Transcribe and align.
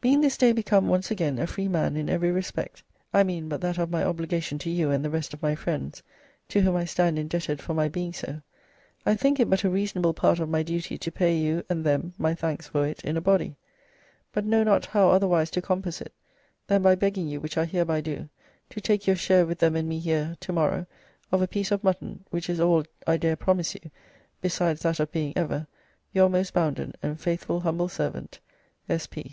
"Being 0.00 0.20
this 0.20 0.36
day 0.36 0.52
become 0.52 0.86
once 0.86 1.10
again 1.10 1.36
a 1.40 1.48
free 1.48 1.66
man 1.66 1.96
in 1.96 2.08
every 2.08 2.30
respect, 2.30 2.84
I 3.12 3.24
mean 3.24 3.48
but 3.48 3.60
that 3.62 3.76
of 3.76 3.90
my 3.90 4.04
obligation 4.04 4.56
to 4.58 4.70
you 4.70 4.92
and 4.92 5.04
the 5.04 5.10
rest 5.10 5.34
of 5.34 5.42
my 5.42 5.56
friends, 5.56 6.00
to 6.50 6.60
whom 6.60 6.76
I 6.76 6.84
stand 6.84 7.18
indebted 7.18 7.60
for 7.60 7.74
my 7.74 7.88
being 7.88 8.12
so, 8.12 8.40
I 9.04 9.16
think 9.16 9.40
it 9.40 9.50
but 9.50 9.64
a 9.64 9.68
reasonable 9.70 10.14
part 10.14 10.38
of 10.38 10.48
my 10.48 10.62
duty 10.62 10.96
to 10.98 11.10
pay 11.10 11.36
you 11.36 11.64
and 11.68 11.82
them 11.84 12.14
my 12.18 12.36
thanks 12.36 12.68
for 12.68 12.86
it 12.86 13.04
in 13.04 13.16
a 13.16 13.20
body; 13.20 13.56
but 14.30 14.44
know 14.44 14.62
not 14.62 14.86
how 14.86 15.08
otherwise 15.10 15.50
to 15.50 15.60
compass 15.60 16.00
it 16.00 16.12
than 16.68 16.80
by 16.80 16.94
begging 16.94 17.26
you, 17.26 17.40
which 17.40 17.58
I 17.58 17.64
hereby 17.64 18.00
do, 18.00 18.28
to 18.70 18.80
take 18.80 19.08
your 19.08 19.16
share 19.16 19.44
with 19.44 19.58
them 19.58 19.74
and 19.74 19.88
me 19.88 19.98
here, 19.98 20.36
to 20.38 20.52
morrow, 20.52 20.86
of 21.32 21.42
a 21.42 21.48
piece 21.48 21.72
of 21.72 21.82
mutton, 21.82 22.24
which 22.30 22.48
is 22.48 22.60
all 22.60 22.84
I 23.08 23.16
dare 23.16 23.34
promise 23.34 23.74
you, 23.74 23.90
besides 24.40 24.82
that 24.82 25.00
of 25.00 25.10
being 25.10 25.32
ever, 25.36 25.66
"Your 26.12 26.28
most 26.28 26.54
bounden 26.54 26.94
and 27.02 27.20
faithful 27.20 27.58
humble 27.58 27.88
servant, 27.88 28.38
"S. 28.88 29.08
P." 29.08 29.32